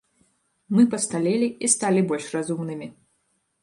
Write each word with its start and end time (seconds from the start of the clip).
Мы 0.77 0.85
пасталелі 0.95 1.53
і 1.63 1.71
сталі 1.77 2.05
больш 2.11 2.25
разумнымі. 2.41 2.95